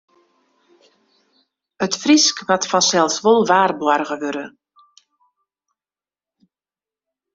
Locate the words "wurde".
4.21-4.45